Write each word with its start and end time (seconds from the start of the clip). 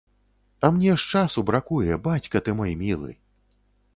А 0.65 0.71
мне 0.77 0.95
ж 1.01 1.09
часу 1.11 1.43
бракуе, 1.51 1.99
бацька 2.09 2.37
ты 2.47 2.57
мой 2.61 2.71
мілы! 2.83 3.11